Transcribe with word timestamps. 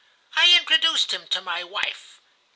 I 0.35 0.57
introduced 0.57 1.13
him 1.13 1.27
to 1.27 1.41
my 1.43 1.63
wife. 1.63 2.19